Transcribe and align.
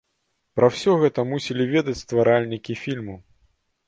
Пра 0.59 0.69
ўсё 0.69 0.95
гэта 1.03 1.25
мусілі 1.31 1.67
ведаць 1.73 1.95
стваральнікі 2.05 2.79
фільму. 2.85 3.15